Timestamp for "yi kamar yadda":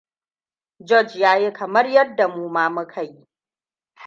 1.37-2.27